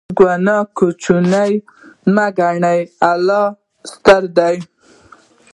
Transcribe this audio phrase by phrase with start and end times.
[0.17, 1.53] ګناه کوچنۍ
[2.13, 3.45] مه ګڼئ، الله
[3.91, 4.57] ستر دی.